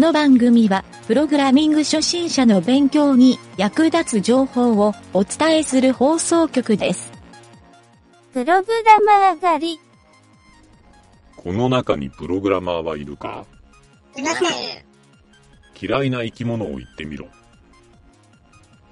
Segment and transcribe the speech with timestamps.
[0.00, 7.12] この番組は、プログラミング初心者の勉強に役立つ情報をお伝えする放送局です。
[8.32, 9.80] プログラマー狩り。
[11.36, 13.44] この中にプログラマーはいるか？
[14.16, 14.48] いません。
[15.78, 17.28] 嫌いな生き物を言ってみろ。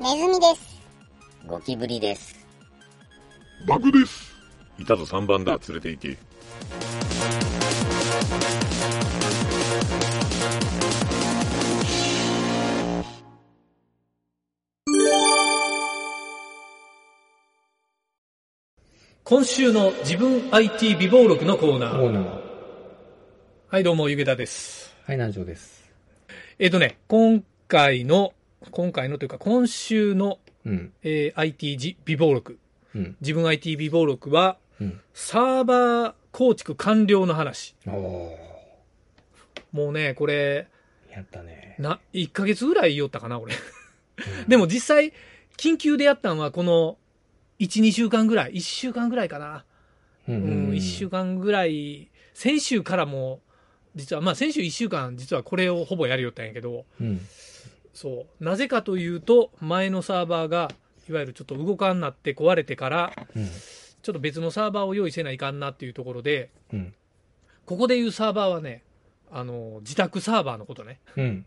[0.00, 0.78] ネズミです。
[1.46, 2.36] ゴキブリです。
[3.66, 4.36] バグです
[4.78, 6.18] いたぞ3番だ、連れて行け。
[19.28, 22.00] 今週の自分 IT 美貌録のコーナー。
[22.00, 22.40] オーナー。
[23.68, 24.96] はい、どうも、ゆげたです。
[25.04, 25.84] はい、南條です。
[26.58, 28.32] えっ、とね、今回の、
[28.70, 30.92] 今回のというか、今週の、うん。
[31.02, 32.58] えー IT じ美貌録。
[32.94, 33.16] うん。
[33.20, 35.00] 自分 IT 美貌録は、うん。
[35.12, 37.76] サーバー構築完了の話。
[39.72, 40.68] もうね、これ、
[41.12, 41.76] やったね。
[41.78, 43.52] な、1ヶ月ぐらい言おったかな、俺。
[44.48, 45.12] でも実際、
[45.58, 46.96] 緊急でやったんは、この、
[47.58, 48.54] 1、2週間ぐらい。
[48.54, 49.64] 1週間ぐらいかな。
[50.28, 51.08] ううん、1週。
[51.08, 53.40] 間ぐらい、先週からも、
[53.94, 57.20] 実は、まあ先週1週間、実はこれをほぼやりよったんやけど、うん。
[57.94, 58.44] そう。
[58.44, 60.70] なぜかというと、前のサーバーが、
[61.08, 63.48] いわゆるちょっと動かんなって壊れてから、うん。
[64.02, 66.94] ちょっと別のサーバーを用意せないかんなっていうところで、うん。
[67.66, 68.84] ここでいうサーバーはね、
[69.30, 71.00] あの、自宅サーバーのことね。
[71.16, 71.46] うん。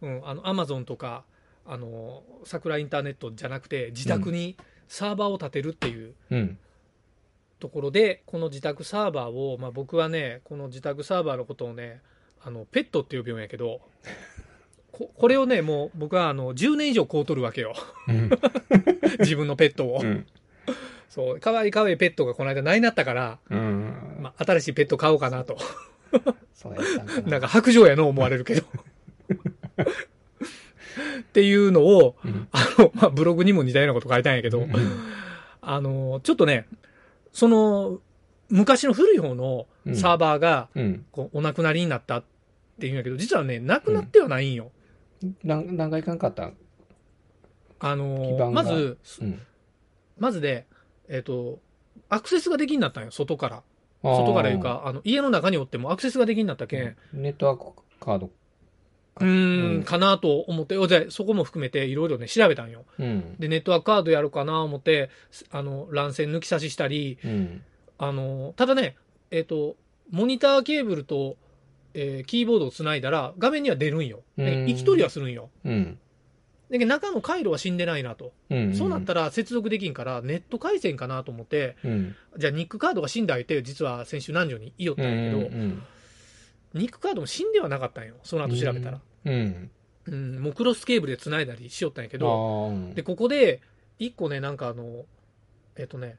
[0.00, 1.24] うん、あの、アマゾンとか、
[1.66, 4.56] あの、桜インターネットじゃなくて、自宅に
[4.88, 6.58] サーバーを立てるっていううん。
[7.60, 12.00] ところで、この自宅サーバーを、まあ僕はね、この自宅サーバーのことをね、
[12.42, 13.80] あの、ペットって呼ぶんやけど、
[14.92, 17.74] ここれをね、もう僕はあの、10年以上こうとるわけよ。
[18.08, 18.30] うん。
[19.20, 20.00] 自分のペットを。
[20.02, 20.26] うん。
[21.08, 24.18] そう、かわいいかわいいペットがこの間ないなったから、うん。
[24.20, 25.58] まあ新しいペット買おうかなと。
[26.54, 27.22] そうやったんかな。
[27.28, 28.66] なんか白状やの思われるけど。
[31.20, 32.48] っていうのを、うん。
[32.52, 34.72] あの、まあ、ブログにも似たようなこと書いたんやけど、うん
[35.60, 36.66] あの、ちょっとね、
[37.32, 38.00] その、
[38.48, 41.04] 昔の古い方のサーバーが、うん。
[41.12, 42.24] こうお亡くなりになったっ
[42.80, 44.70] ていうんやけど、実はね、亡くなってはないんよ。
[45.44, 46.52] 何、何回いかんかった？
[47.80, 49.42] あ基の、まず、うん。
[50.18, 50.66] まずで、
[51.08, 51.60] えっ、と、
[52.08, 53.62] アクセスができになったんよ、外から。
[54.02, 54.60] 外からいう。
[54.60, 58.30] か、あの、家の中におってもアクセスができになったけん、ネットワークカード。
[59.20, 62.84] うーん、うんかなと思って、おじゃあそこも含めていろいろね、調べたんよ。
[62.98, 63.36] うん。
[63.38, 65.10] で、ネットワークカードやるかな思って、
[65.50, 67.62] あの、乱線抜き差ししたり、うん。
[67.98, 68.96] あの、ただね、
[69.30, 69.76] えっ、と、
[70.10, 71.36] モニターケーブルと、
[71.94, 74.22] えーキーボードをつないだら、画面には出るんよ。
[74.36, 75.50] うんで生き取りはするんよ。
[75.64, 75.98] うん。
[76.70, 78.32] だけど中の回路は死んでないなと。
[78.50, 78.74] うん。
[78.74, 82.16] そうなったら接続できんから、ネット回線かなと思って、うん。
[82.36, 85.82] じゃあニックカードが死んだ相手、実は先週南條に言いよったうんやけど、ん。
[86.74, 88.16] ニックカードも死んではなかったんよ。
[88.22, 89.00] その後調べたら。
[89.24, 89.70] うん。
[90.06, 93.60] うん、もうクロスケーブルで繋いだりしよったんやけあど、ーで、ここで、
[93.98, 95.04] 一個ね、なんかあの、
[95.76, 96.16] えっ、とね、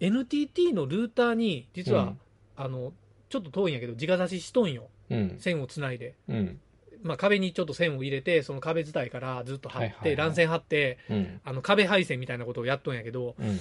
[0.00, 2.20] NTT のルーターに、実は、うん
[2.58, 2.92] あの、
[3.28, 4.88] ちょっと遠いんやけど、直差ししとんよ。
[5.10, 5.36] うん。
[5.38, 6.16] 線をつないで。
[6.28, 6.60] うん。
[7.04, 11.40] まあ、壁にちょっと線を入れて、その壁伝いからずっと貼って、乱線貼って、うん。
[11.44, 13.58] あの、壁配線みたいなことをやっとんやけど、うん。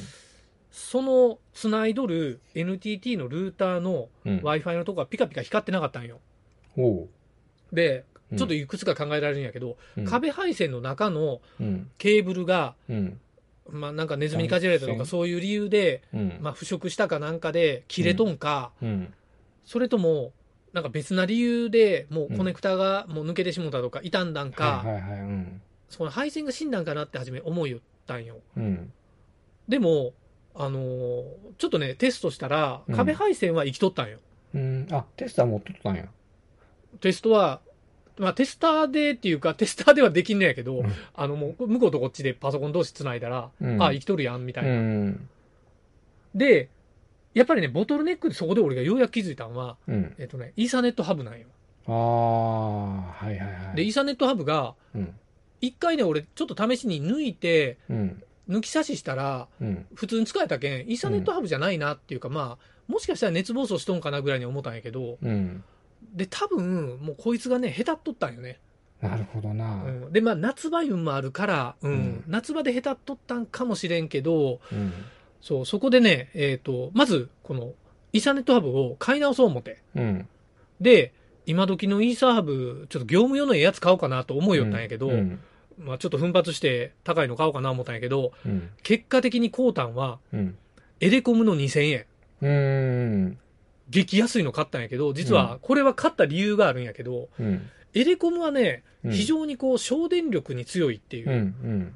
[0.71, 4.39] その、つないどる NTT のルーターのうん。
[4.39, 6.19] Wi-Fi のとこがピカピカ光ってなかったんよ。
[7.71, 11.89] で、うんちょっといくつか考えられるんやけど、うん壁配線の中のうん。
[11.97, 13.19] ケーブルが、うん。
[13.69, 16.37] まあ、なんかネズミにかじられたとか、そういう理由で、うん。
[16.41, 19.13] まあ、腐食したかなんかで切れとんか、うん。
[19.65, 20.31] それとも、
[20.73, 24.85] なんか別な理由でもうコネクタがもう抜けてしもたとか、傷んだんか。
[25.89, 28.37] その配線が死んだんかなって初め思いよったんよ。
[28.57, 28.91] うん。
[29.67, 30.13] でも、
[30.53, 31.23] あのー
[31.57, 34.19] ちょっとね、テストしたらう、ん壁配線は生きとったんよ。
[34.53, 34.87] うん。
[34.91, 36.05] あ、テスター持っとったんや。
[36.99, 37.61] テストは、
[38.17, 44.73] まあテスターでっていうか、テスターではできんのやけど、うんあのもう向こうとこっちでパソコン同士繋いだら、うんあ、生きとるやん、みたいうな。
[44.73, 45.29] ん。
[46.35, 46.69] で、
[47.33, 50.15] やっぱりね、ボトルネックでそこで俺がようやく気づいたのは、うん。
[50.17, 51.45] えっとね、イーサネットハブなんよ。
[51.87, 53.75] ああ、はいはいはい。
[53.75, 55.13] で、イーサネットハブが、うん。
[55.61, 58.23] 一回ね、俺、ちょっと試しに抜いて、うん。
[58.49, 59.85] 抜き差ししたら、うん。
[59.93, 65.63] 普通に使えたけん、イーサネットハブじゃないなっていうか、まあ、もしかしたら熱暴走しとんかなぐらいに思ったんやけど、うん。
[66.13, 68.59] で、多分、もうこいつがね、下手っとったんよね。
[69.01, 69.83] なるほどな。
[69.85, 74.93] うん、で、まあ、夏場運もあるから、うん、うん夏場で下手っとったんかもしれんけど、うん。
[75.41, 77.73] そう、そこでね、えっ、と、まず、この、
[78.13, 79.81] イーサネットハブを買い直そう思って。
[79.95, 80.27] うん。
[80.81, 81.13] で、
[81.45, 85.39] 今時のイーサーハブ、ちょっと業務用のええやつ買おうかなと思いよったんやけど、うん。
[85.79, 88.69] まあちょっと奮発して高いの買おうかな思ったんやけど、うん。
[88.83, 90.57] 結果的に買うたんは、うん。
[90.99, 92.05] エレコムの2000
[92.41, 93.37] 円。
[93.87, 93.91] うん。
[93.91, 97.69] 激安いの買ったんやけど、実はこれは買った理由があるんやけど、うん。
[97.93, 101.95] エレコムはね、うん非常にこう省電力に強いっていうん、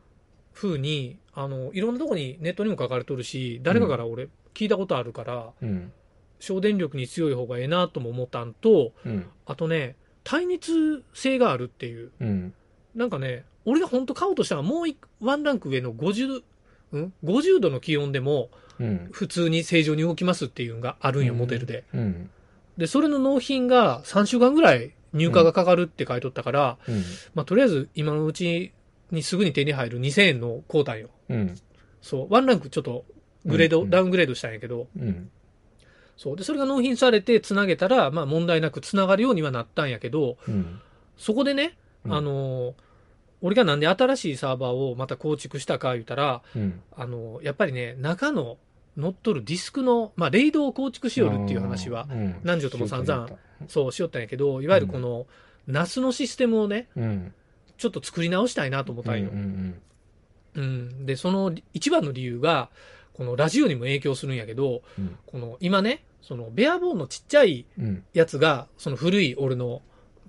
[0.63, 0.77] う。
[0.77, 5.91] に、あの、いろんなとこにネットにも書かれとるし、誰かから俺聞いたことあるから、うん。
[6.39, 9.25] 省電力に強い方がええなとも思ったんと、うん。
[9.45, 12.11] あとね、耐熱性があるっていう。
[12.21, 12.53] うん。
[12.95, 16.43] なんかね、俺が本当買おうとしたらもう一ワンランク上の50、
[16.97, 18.49] ん ?50 度の気温でも
[18.79, 19.09] うん。
[19.11, 21.83] 普通に正常に動きますっていうのがあるんよ、モデルで。
[21.93, 22.29] うん。
[22.77, 27.03] で、それの納品が3週間ぐらい入荷がかかるって書いとったから、うん。
[27.35, 28.71] まあとりあえず今のうち
[29.11, 31.09] にすぐに手に入る2000円の交代よ。
[31.29, 31.55] うん。
[32.01, 33.05] そう、ワンランクちょっと
[33.45, 35.29] グレード、うんダウングレードしたんやけど、うん。
[36.17, 36.35] そう。
[36.35, 40.79] で、それが納品されて繋げたら、まあ問題なく繋がるようにはなったんやけど、うん。
[41.17, 42.73] そこでね、うんあのー
[43.41, 46.81] 俺がなんで新しいサーバーをまた構築したか言ったら、うん。
[46.95, 48.57] あのーやっぱりね、中の
[48.97, 53.29] 乗っとるディスクの、まあ、レイドを構築しよるっていう話は、うん、何十とも散々
[53.67, 55.27] そうしよったんやけど、いわゆるこの、
[55.67, 57.33] NAS のシステムをね、うん。
[57.77, 59.29] ちょっと作り直したいなと思ったんよ。
[59.31, 59.81] うん。
[60.53, 61.05] うん。
[61.05, 62.69] で、その一番の理由が、
[63.13, 68.03] このラジオにも影響するんやけど、うんこの今ね、そのベアボーンのちっちゃいうん。
[68.13, 69.81] やつが、その古い俺の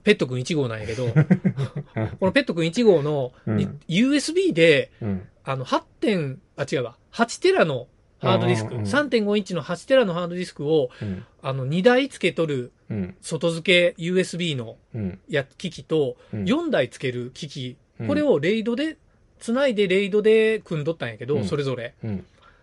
[0.05, 1.09] ペットくん1号なんやけど、
[2.19, 3.69] このペットくん1号の、うんい
[4.03, 5.29] USB で、うん。
[5.45, 7.89] あの、8点、あ、違うわ、8テラの
[8.19, 11.25] ハードディスク、うん3.5インチの8テラのハードディスクを、うん。
[11.43, 13.17] あの、2台付け取るうん。
[13.21, 15.19] 外付け USB のうん。
[15.29, 18.97] や機器と、うん4台付ける機器、うんこれをレイドで、
[19.39, 21.95] 繋いでレイドで組んどったんやけど、うんそれぞれ。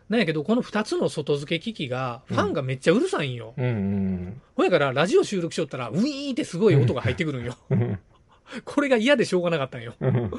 [0.10, 0.14] うん。
[0.14, 3.54] なんやけど、この2つの外付け機器が、ファンがめっちゃうるさいんよ。
[3.58, 3.66] うん。
[3.66, 4.42] うん。
[4.56, 7.56] ほやから、ラジオ収録しよったら、ウィーンってすごい音が入ってくるんよ。
[7.70, 8.00] うん。
[8.66, 9.94] これが嫌でしょうがなかったんよ。
[10.00, 10.32] うん。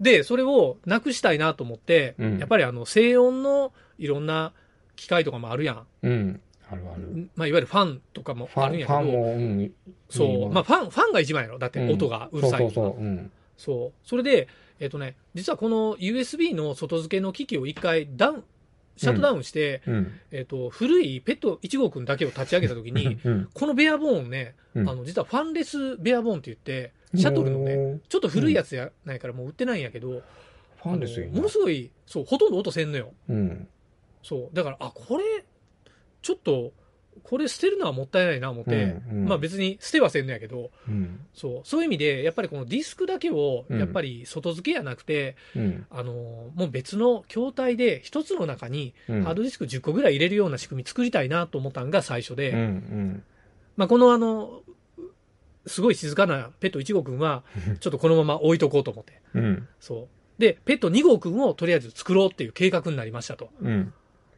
[0.00, 4.52] で、それをなくしたいなと思って、うんやっぱりあの、静音のいろんな
[4.96, 5.86] 機械とかもあるやん。
[6.02, 6.40] うん。
[6.70, 7.30] あるある。
[7.34, 9.72] まあ、いわゆるファンとかもあるんやけど、ファンも、うん。
[10.08, 11.58] そう、まあ、ファン、ファンが一番やろ。
[11.58, 13.02] だってうん音がうるさい、そうそうそう。
[13.02, 13.30] うん。
[13.56, 13.92] そう。
[14.08, 14.48] それで、
[14.80, 18.44] えっ、とね、実はこの USB の外付けの機器を一回ダウン、
[18.96, 20.12] シャットダウンして、うん。
[20.30, 23.48] えっ、と、古いペット1号くんだけを立ち上げたときに、うん。
[23.52, 28.00] このベアボーンね、うんあの、実はファンレスベアボーンって言って、シャトルのね、ね。
[28.08, 30.22] ちょっと古いやつやないからもう売ってないんやけど、
[30.82, 33.12] ファンですよ、あのものすごい、そう、ほとんど音せんのよ。
[33.28, 33.68] うん。
[34.22, 34.54] そう。
[34.54, 35.44] だから、あ、これ、
[36.22, 36.72] ちょっと、
[37.22, 41.20] これ捨てるのはもったいないな思って、うんうんまあ別に捨てはせんのやけど、うん。
[41.34, 45.86] そう、そういう意味で、やっぱりこのディスクだけを、うんやっぱり外付けやなくて、うん。
[45.90, 46.12] あの、
[46.54, 49.22] もう別の筐体で一つの中にうん。
[49.22, 52.58] ハードディスク10個ぐらい入れるような仕組み作りたいなと思ったんが最初で、うん。
[52.58, 53.22] うん。
[53.76, 54.62] まあこのあの、
[55.66, 57.44] すごい静かなペット1号くんは、
[57.80, 59.20] ちょっとこのまま置いとこうと思って。
[59.34, 59.68] うん。
[59.80, 60.40] そう。
[60.40, 63.50] で、ペット2号くんをとりあえず作ろうっていう計画になりましたと。
[63.60, 63.92] うん。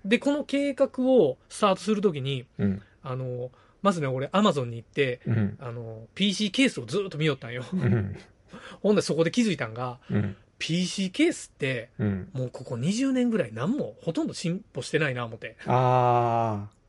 [0.05, 2.83] で、この計画をスタートするときに、うん。
[3.03, 3.51] あの、
[3.83, 5.57] まずね、俺、アマゾンに行って、うん。
[5.61, 7.65] あの、PC ケースをずっと見よったんよ。
[7.73, 8.17] うん。
[8.83, 10.37] ほんで、そこで気づいたんが、うん。
[10.59, 12.29] PC ケースって、うん。
[12.33, 15.57] もうここ20年ぐらい何もほとんど進歩してないな、思って。
[15.67, 16.81] ああ。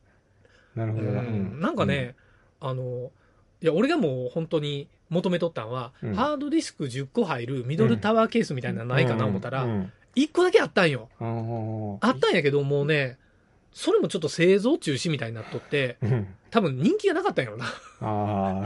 [0.76, 1.22] なるほどな。
[1.22, 2.16] うんかね、
[2.60, 3.12] あの、
[3.62, 9.68] いや、俺がもう本当に求めとったんは、うんハードディスク10個入るミドルタワーケースみたいなのないかな思ったら、
[10.16, 10.24] うん。
[10.24, 11.10] 1個だけあったんよ。
[11.20, 13.18] ああったんやけど、もうね、
[13.74, 16.28] それもちょっと製造中止みたいになっとって、うん。
[16.50, 17.66] 多分人気がなかったんやろな。
[17.66, 17.70] あ
[18.02, 18.08] あ。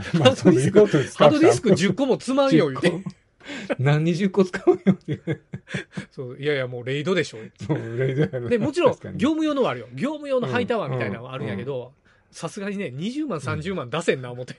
[0.00, 2.92] ードディスク10個もつまんよ、言うて。
[3.78, 5.40] 何二十個使うよって。
[6.10, 7.38] そう、いやいや、もうレイドでしょ。
[7.64, 9.88] そう、レイドやろで、もちろん、業務用のはあるよ。
[9.94, 11.92] 業務用のハイタワーみたいなのはあるんやけど、
[12.30, 14.54] さすがにね、20万、30万出せんな、思って、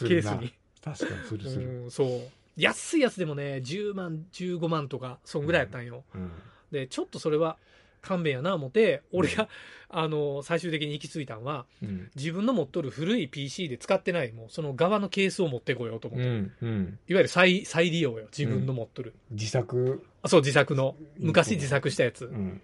[0.00, 0.52] ケースに。
[0.82, 1.82] 確かにするする。
[1.84, 2.08] うん、そう。
[2.56, 6.04] 安いやつでもね、10万、15万とか、そんぐらいやったんよ。
[6.14, 6.30] うん。
[6.70, 7.58] で、ちょっとそれは
[8.02, 9.48] 勘弁やな、思って、俺が、
[9.88, 12.10] あの、最終的に行き着いたんは、うん。
[12.16, 16.26] 自分の持っとる古い PC で使ってない、もうその側のケースを持ってこようと思って。
[16.26, 16.52] うん。
[16.62, 16.98] うん。
[17.08, 19.14] いわゆる再、再利用よ、自分の持っとる。
[19.30, 20.02] 自作？
[20.22, 20.96] あそう、自作の。
[21.18, 22.26] 昔自作したやつ。
[22.26, 22.62] うん。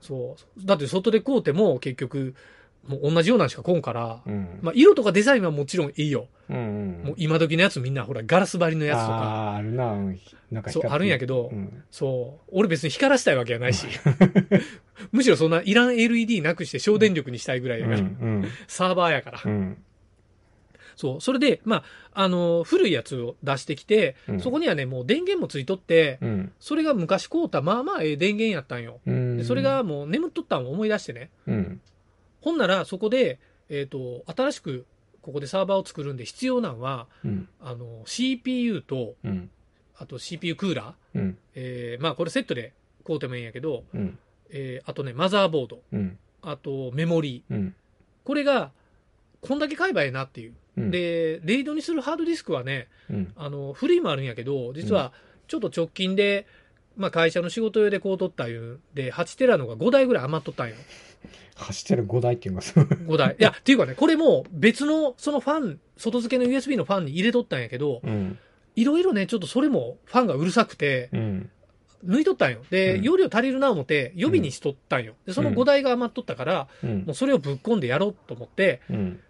[0.00, 0.66] そう。
[0.66, 2.34] だって外で買うても結局、
[2.88, 4.58] もう同じようなんしかこんから、うん。
[4.62, 6.28] まあ色とかデザインはもちろんいいよ。
[6.48, 7.06] うんうん。
[7.06, 9.12] もう今時のやつみんなほらガラス張りのやつとか。
[9.14, 9.92] ああー、あるな。
[9.92, 11.82] うんなんかそう、あるんやけど、うん。
[11.90, 12.50] そう。
[12.52, 13.86] 俺別に光らしたいわけやないし。
[15.10, 17.92] むしろそんないらん LED なくして省電力にしたいぐらいやうん。
[17.92, 18.44] から、うん。
[18.68, 19.40] サーバーやから。
[19.44, 19.76] うん。
[20.94, 21.20] そう。
[21.20, 26.52] それで、まあ、あの、古いやつを出してきて、うんそこにはね、もう電源もついとって、うん。
[26.58, 29.00] それが昔買うたまあまあええ電源やったんよ。
[29.06, 29.36] うん。
[29.36, 31.30] でそれが、もう眠っとったんを思い出してね。
[32.46, 32.52] うん。
[32.52, 33.38] ほんならそこで、
[33.68, 34.86] えっ、と、新しく
[35.22, 37.48] ここでサーバーを作るんで必要なんは、うん。
[37.60, 39.50] あの、CPU と、うん。
[39.98, 41.38] あと CPU クーラー、うん。
[41.54, 42.72] えーまあこれセットで
[43.04, 44.18] 買うてもいいんやけど、うん。
[44.50, 46.18] えーあとね、マザーボード、うん。
[46.42, 47.54] あとメモリー。
[47.54, 47.74] うん。
[48.24, 48.70] これが
[49.40, 50.54] こんだけ買えばええなっていう。
[50.76, 53.32] うん、で、レイドにするハードディスクはね、うん。
[53.36, 55.12] あの、古いもあるんやけど、実は、
[55.48, 56.46] ちょっと直近で、
[56.96, 60.76] まあ会社の仕事用でこう取ったいうんで、8テラのが5台ぐらい余っとったんよ。
[61.56, 62.84] 走ってる5台っていうのがすごい。
[62.84, 63.36] 5台。
[63.38, 68.38] いや、っていうかね、これも別の、そのファン、外付けの USB のファンに入れとったんやけど、うん。
[68.74, 71.50] いろいろね、ちょっとそれもファンがうるさくて、うん。
[72.04, 72.58] 抜いとったんよ。
[72.70, 75.14] で、うん容量足りるな思って、予備にしとったんよ。
[75.24, 77.14] で、そのうん5台が余っとったから、うんもう。
[77.14, 79.20] それをぶっ込んでやろうと思って、うん。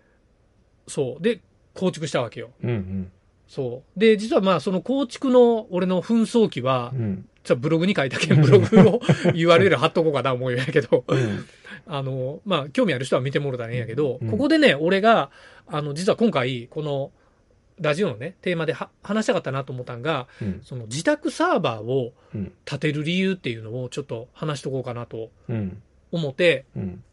[0.88, 1.22] そう。
[1.22, 1.40] で、
[1.74, 2.50] 構築したわけよ。
[2.62, 3.12] うん。
[3.48, 4.00] そう。
[4.00, 7.28] で、実はまあ、その構築の俺の紛争機はう、ん。
[7.60, 9.00] ブログに書いたけん、 ブログを
[9.32, 11.44] URL 貼っとこうかな思うんやけど、うん。
[11.86, 15.30] あの、まあ、興味ある人は見てもろたらいいんやけど、うんここでね、俺が、
[15.68, 17.12] あの、実は今回、この、
[17.80, 20.60] ラジオのね、テーマでは話したかったなと思ったんが、うん。
[20.64, 25.82] その自宅サーバーをうん立てる理由っていうのをちょっと話しとこうかなとうん。
[26.10, 27.04] 思って、うん。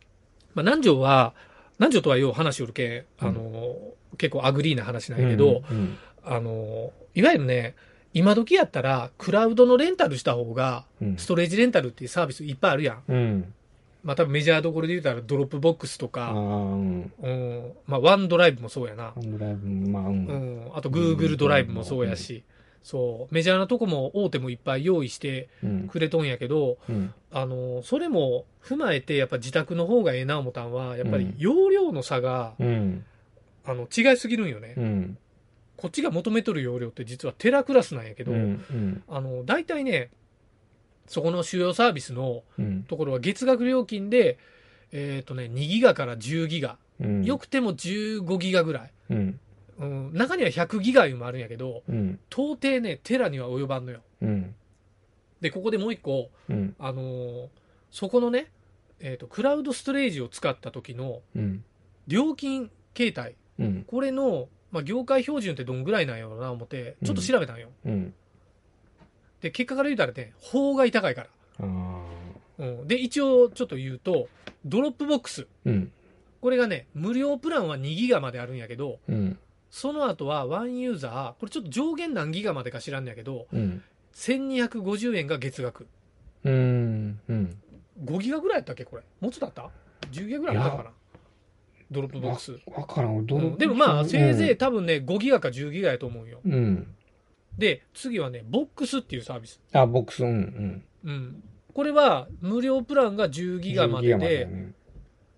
[0.56, 1.34] まあ、南條は、
[1.80, 3.76] 南條とはよう話をるけん、あの、
[4.18, 5.98] 結構アグリーな話なんやけど、うん。
[6.26, 7.76] あの、いわゆるね、
[8.14, 11.18] 今時やったら、クラウドのレンタルした方が、うん。
[11.18, 13.04] ストレージレンタルっていうサービスいっぱいあるやん。
[13.08, 13.54] うん。
[14.04, 17.12] まあ多分メジャーどころで言うたらドロップボックスとか、うん。
[17.22, 19.20] うん、まあワンドライブもそうやなハ。
[19.20, 20.06] ンドライブ、まあ、う。
[20.08, 22.44] うんん、あと Google ドライブもそうやし、
[22.84, 25.88] そう、メジャーなとこも大手もいっぱい用意してうん。
[25.88, 27.14] くれとんやけど、うん。
[27.32, 33.06] あの、それも踏まえて、やっぱ自宅の方がええな思ったんは、やっぱりうん容量の差が、うん。
[33.66, 34.74] あの、違いすぎるんよね。
[34.78, 35.18] うん。
[35.78, 38.66] こっちが求めとる容量って実はテラクラスなんやけど、うん。
[38.70, 39.04] うん。
[39.08, 40.12] あの、大体ね、
[41.08, 42.84] そこの主要サービスのうん。
[42.84, 44.38] ところは月額料金で、
[44.92, 46.78] えっ、とね、2ギガから10ギガ。
[47.00, 47.24] うん。
[47.24, 48.92] よくても15ギガぐらい。
[49.10, 49.40] うん。
[49.80, 52.20] うん、中には100ギガいうもあるんやけど、うん。
[52.32, 54.02] 到底ね、テラには及ばんのよ。
[54.22, 54.56] うん。
[55.42, 56.76] で、ここでもう一個、うん。
[56.80, 57.48] あのー
[57.94, 58.48] そこのね、
[59.00, 61.64] えっ、と、クラウドストレージを使った時のうん。
[62.08, 63.84] 料金形態、うん。
[63.86, 67.70] これの、まあ、業界標準ってどんぐらいなんやろうな思って、ちょっと調べたんよ。
[67.86, 68.14] うん。
[69.40, 71.28] で、結果から言うたらね、法外高いから。
[71.60, 71.64] あ
[72.60, 72.64] あ。
[72.64, 72.88] うん。
[72.88, 74.28] で、一応ちょっと言うと、
[74.66, 75.48] ドロップボックス。
[75.66, 75.92] うん。
[76.42, 79.38] これがね、無料プランは2ギガまであるんやけど、うん。
[79.70, 83.84] その後はワンユーザー、これちょっと上限何ギガまでか知らんのやけど、うん。
[84.16, 85.88] 1250円が月額。
[86.44, 87.20] うん。
[87.28, 87.58] うん。
[88.04, 89.04] 5ギガぐらいやったっけこれ。
[89.20, 89.70] もっとだった
[90.12, 90.92] ?10 ギガぐらいあったかな？
[91.94, 92.60] ドロップボックス。
[92.68, 93.26] わからん。
[93.26, 96.40] どうんでもまあ、せいぜい多分ね、5ギガか10ギガやと思うよ。
[96.44, 96.88] うん。
[97.58, 99.62] で、次はね、ボックスっていうサービス。
[99.72, 100.30] あ、ボックス、うん。
[100.30, 100.84] うん。
[101.06, 101.44] うん。
[101.74, 104.74] これは、無料プランが10ギガまで10ギガまで、ね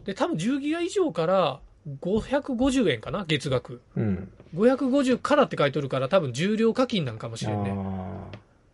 [0.05, 1.59] で、多分10ギガ以上から
[2.01, 3.81] 550円かな月額。
[3.95, 4.31] うん。
[4.55, 7.75] 550からって書いてるから、多分重量課金なんかもしれんね。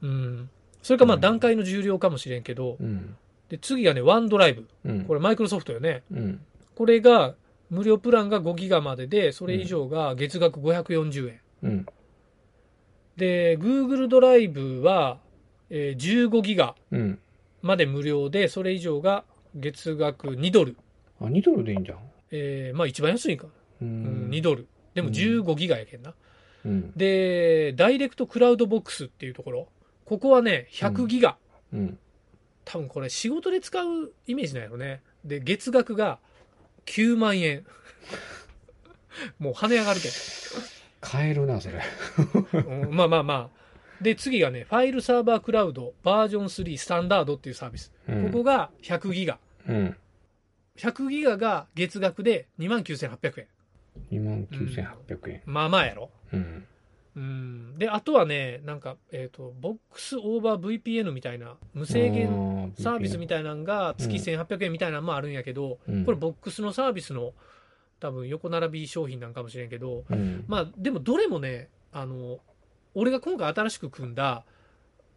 [0.02, 0.50] うん。
[0.82, 3.16] それかまあうん段階の重量かもしれんけど、うん。
[3.50, 4.68] で、次がね、ワンドライブ。
[4.86, 5.06] うん。
[5.06, 6.04] これマイクロソフトよね。
[6.12, 6.42] うん。
[6.76, 7.36] これが、
[7.72, 11.42] 無料プランが5ギガまでで、それ以上が月額540円。
[11.64, 11.86] うん。
[13.16, 15.20] で、Google ドライブは、
[15.70, 17.20] えー15ギガうん。
[17.62, 19.24] まで無料で、それ以上が
[19.56, 20.76] 月額2ドル。
[21.22, 22.00] あ、2ドルでいいんじゃん。
[22.32, 23.48] えーまあ一番安いか。
[23.82, 24.68] ううん、2ドル。
[24.94, 26.14] でもうん15ギガやけんな。
[26.66, 26.92] うん。
[26.98, 29.70] で、ダイレクトクラウドボックスっていうところ。
[30.04, 31.38] ここはね、100ギガ。
[31.74, 31.98] うん。
[32.66, 35.02] 多分これ仕事で使うイメージなんやろね。
[35.24, 36.20] で、月額が
[36.86, 37.66] 9万円。
[39.40, 40.12] もう跳ね上がるけん。
[41.00, 41.82] 買えるな、それ。
[42.54, 43.62] うんまあまあまあ。
[44.04, 47.92] で、次がね、ファイルサーバークラウドバージョン3スタンダードっていうサービス。
[48.08, 49.38] うんここが100ギガ。
[49.68, 49.98] うん。
[50.78, 53.48] 100ギガが月額で29,800円。
[54.12, 55.42] 2万9800円。
[55.46, 56.10] まあまあやろ。
[56.34, 56.66] うん。
[57.16, 57.78] うん。
[57.78, 67.34] で、あとはね、なんか、えっ、と、ボックスオーバー VPN みたいな、無制限サービスみたたいなのが月うん1800円みたいなのもあるんやけど、うんこれボックスのサービスの
[68.00, 70.46] 多分横並び商品なんかもしれんけど、うん。
[70.48, 72.40] まあでもどれもね、あの、
[72.94, 74.44] 俺が今回新しく組んだ、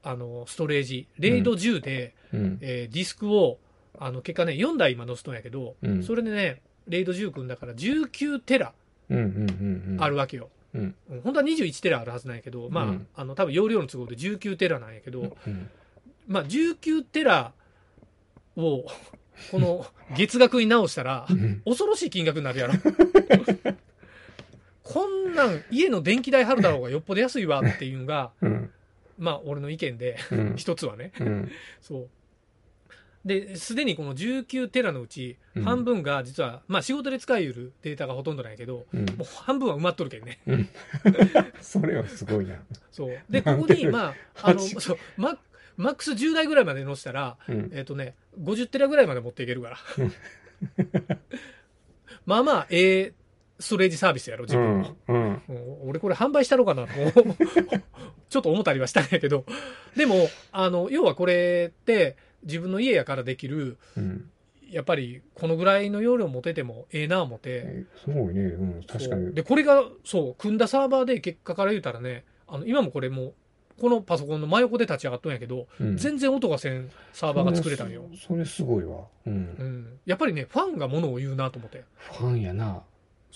[0.03, 2.59] あの、ストレージ、レイド10で、うん。
[2.61, 3.59] えーディスクを、
[3.99, 8.73] あの、結果ね、4台今載せとんやけど、うんそれでね、レイド10組んだから19テラ
[9.11, 9.19] うん。
[9.19, 9.93] うん。
[9.93, 9.97] うん。
[10.01, 10.45] あるわけよ。
[10.45, 10.49] うん。
[10.75, 15.71] うん本当は21テラあるはずなんやけど、まあ、うんあの、多分容量の都合で19テラなんやけど、うん。
[16.27, 17.53] まあ、19テラ
[18.57, 18.85] を、
[19.51, 21.63] この月額に直したら、うん。
[21.65, 22.75] 恐ろしい金額になるやろ。
[24.83, 28.71] こんなん、家の電気代払った方がよっぽど安いわっていうのが、うん。
[29.19, 30.57] まあ、俺の意見で、うん。
[30.57, 31.13] 一つはね。
[31.21, 31.51] うん。
[31.81, 32.09] そう。
[33.25, 39.07] で、すでにこの19テラのうち、うん半分が実は、まあ仕事で使い得るデータがほとんどなんやけど、うん。
[39.07, 40.41] もう半分は埋まっとるけんね。
[41.63, 42.57] それはすごいな。
[42.91, 43.19] そう。
[43.31, 45.39] で、ここに、まあ、あの、そう、マ
[45.77, 47.71] マックス10台ぐらいまで乗せたら、うん。
[47.73, 49.79] えっ、とね、50テラぐらいまで持っていけるから。
[52.27, 53.13] まあまあ、ええ
[53.65, 55.15] ストレージサービスやろ、自う分の。
[55.15, 55.43] ん。
[55.49, 55.89] うん。
[55.89, 56.93] 俺これ販売したろうかなと、
[58.29, 59.47] ちょっと思ったりはしたんやけど、
[59.97, 64.31] でも、あの、要はこれって、自分の家やからできる、うん。
[64.69, 68.43] やっぱりこのぐらいの容量持ててもええな思って、えすごいね。
[68.43, 68.83] うん。
[68.87, 69.33] 確かに。
[69.33, 73.35] で、これが、そう、組んだサーバーで結果から言うたらね、あの、今もこれもう、
[73.81, 78.05] このパソコンの真横で立ち上がっとんやけど、うん全然音がせんサーバーが作れたんよ。
[78.11, 79.07] それそれすごいわ。
[79.27, 79.37] うんう。
[79.65, 79.99] ん。
[80.05, 81.83] やっぱりね、ファンがものを言うなと思って。
[81.97, 82.83] ファンやな。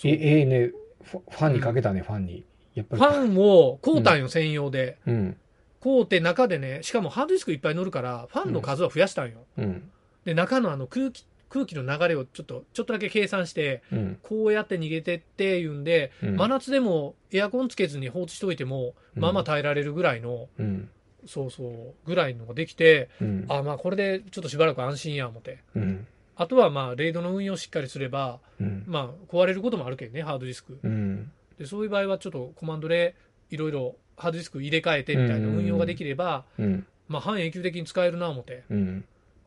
[0.05, 0.73] え、ええね。
[1.03, 2.45] ファファンにかけたね、ファンに。
[2.75, 3.03] やっぱり。
[3.03, 4.99] ファンを買うたんよ、専用で。
[5.07, 5.37] うん。
[5.83, 9.39] 買うて中でね、しかもハードディスクいっぱい乗るから、ファンの数は増やしたんよ。
[9.57, 9.91] うん。
[10.25, 14.19] で、中のあの空気、空気の流れをちょっと、ちょっとだけ計算して、うん。
[14.23, 20.91] こうやって逃げてっていうんで、うん真夏でもエアコンつけずに放置しといても、うんまあまあ耐えられるぐらいの、うん。
[21.27, 23.47] そうそう、ぐらいのができて、うん。
[23.49, 25.59] あ、まあこれでちょっとしばらく安心や思って。
[25.75, 26.07] うん。
[26.41, 28.85] あとはまあ、レイドの運用しっかりすれば、うん。
[28.87, 30.79] まあ壊れることもあるけどね、ハードディスク。
[30.81, 31.33] うん。
[31.59, 33.17] で、そういう場合はちょっとコマンドで
[33.51, 36.87] いろいろハードディスク入れ替えてみたいな運用ができれば、うん。
[37.09, 38.63] まあ半永久的に使えるな思って。
[38.71, 39.05] うん。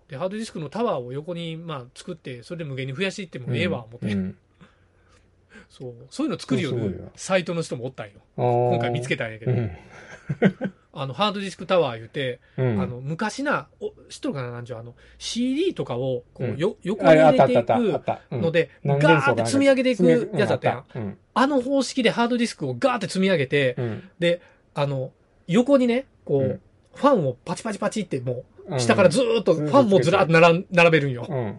[0.10, 4.14] で、ハードディスクのタワーを横にまあ作って、それで無限に増やしていってもええわ思って。
[4.14, 4.38] うん。
[5.70, 5.94] そう。
[6.10, 8.20] そういうの作るよそうすごいわサイトの人もおったんよ。
[8.36, 9.54] 今今回見つけたんやけど。
[10.94, 11.02] うん。
[11.02, 12.82] あの、ハードディスクタワー言うて、うん。
[12.82, 17.64] あの、昔な、お知っとるかななんちゅう、あの、CD とかを、こうよ、横あに入れてい。
[17.64, 20.86] くので、ガーって積み上げていくやつだったやん。
[20.96, 21.18] うん。
[21.34, 24.10] あの方式でハードディスクをガーって積み上げて、うん。
[24.20, 24.42] で、
[24.74, 25.12] あの、
[25.48, 26.62] 横にね、こう、うん
[26.96, 30.28] ファンをパチパチパチってもう下からずーっとファンもずらーっ
[30.62, 31.26] と並べるんよ。
[31.30, 31.50] うん。
[31.52, 31.56] っ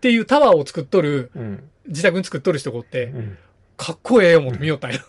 [0.00, 1.64] ていうタワーを作っとる、うん。
[1.86, 3.38] 自宅に作っとる人がおって、うん。
[3.76, 4.98] かっこええ思って見よったんや。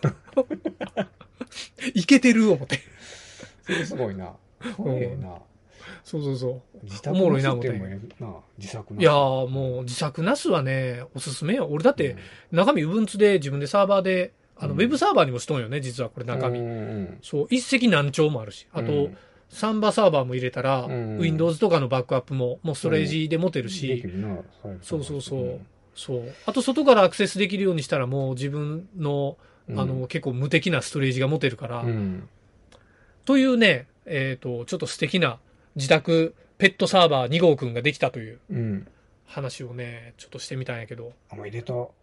[1.94, 2.80] いけてる思って。
[3.64, 4.34] それすごいな。
[4.76, 5.36] それええな。
[6.04, 6.62] そうそうそう。
[6.84, 7.44] 自おもええ
[8.24, 8.36] な。
[8.58, 11.68] 自作いやーもう自作なすはね、おすすめよ。
[11.70, 12.16] 俺だって、
[12.52, 16.60] 中身 Ubuntu で自分でサーバーで、あの、うんウェブサーバーにもしとんよね、実はこれ中身。
[17.22, 18.68] そう、一石何鳥もあるし。
[18.74, 19.18] あと、うん
[19.54, 24.02] サンバサーバーも入れたら、うん Windows とかのバックアップも、もうストレージで持てるし。
[24.82, 25.60] そうそうそう。
[25.94, 26.34] そう。
[26.46, 32.30] あと、外からアクセスできるようにしたら、もう自分の、うんあの、結構無敵なストレージが持てるから、うん。
[33.26, 35.40] というね、えっ、と、ちょっと素敵な
[35.76, 38.88] 自宅ペットサーバー2号くんができたといううん。
[39.26, 41.94] 話をね、ちょっとしてみたんやけど、おめでと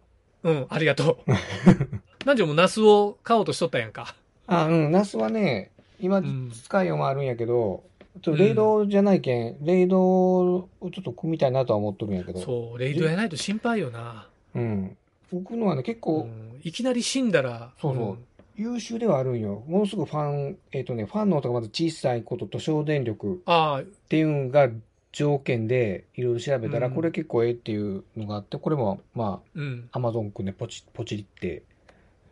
[0.43, 1.31] うん、ありがとう。
[2.25, 4.15] なんじゃもうナスを買おうとしとったやんか。
[4.47, 4.51] う。
[4.53, 4.91] あ、うん。
[4.91, 7.83] ナスはね、今ん使いようもあるんやけど、
[8.21, 12.39] ちょっとレイドじゃないけん、レイドをちょっと組みたいなとは思っとるんやけど。
[12.39, 14.27] そう、レイドやないと心配よな。
[14.55, 14.97] うん。
[15.31, 18.25] 僕のはね、結う構ん、いきなり死んだら、そうそうん
[18.59, 19.63] 優秀ではあるんよ。
[19.67, 24.69] ものすごくファン、えっ、とね、ファンの音がまず小さいことと省電力ああ、っていうのが
[25.13, 31.63] 条件でいろいろ調べたら、うんこれ結構ええっていうのがあって、これもまうん、あ、アマゾンくんでポチポチって。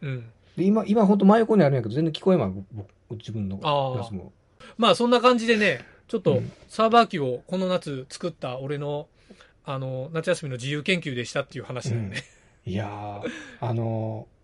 [0.01, 0.29] うん。
[0.57, 2.65] で、今、今ほんと真横にあるんやけど、全然聞こえまん、
[3.09, 4.33] 僕自分のあーやつも。
[4.77, 9.07] まあそんな感じでね、ちょっとうんサーバー機をこの夏作った俺の、
[9.65, 12.17] あの、夏休みの自由研究でしたっていう話だよね。
[12.65, 13.21] いやー、
[13.61, 14.36] あのう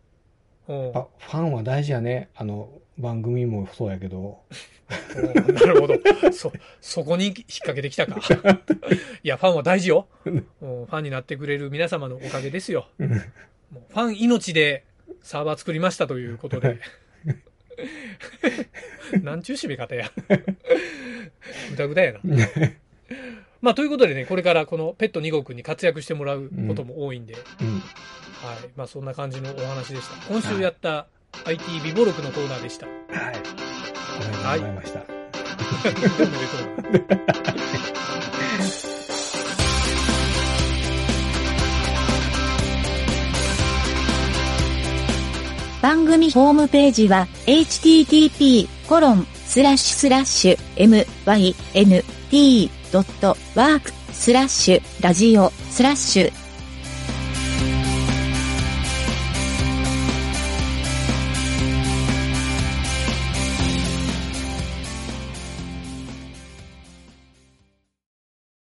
[0.67, 2.29] んー、あファンは大事やね。
[2.35, 4.39] あの、番組もそうやけど。
[5.15, 5.95] うんなるほど。
[6.31, 8.19] そ、そこに引っ掛けてきたか。
[9.23, 10.07] いや、ファンは大事よ。
[10.25, 12.87] うんファンになってくれる皆様のおかげですよ。
[12.97, 14.83] ファン命で
[15.21, 16.79] サーバー作りましたということで。
[19.23, 20.11] なんちゅう締め方や。
[21.71, 22.19] ぐだぐだやな。
[23.61, 27.81] まあ、ということでね、これからこのペット2号くんに活躍してもらうことも多いんで、うん。
[28.43, 28.57] はい。
[28.75, 30.15] まあ、そんな感じのお話でした。
[30.33, 31.07] 今週やった
[31.45, 32.85] IT 美貌録のコーナーでした。
[32.85, 32.97] はい。
[33.15, 34.99] ありがとうございました。
[35.83, 37.23] おめでとう
[45.81, 48.69] 番組ホームページは http://
[52.85, 56.42] mynt.work スラッシュラジオスラッシュ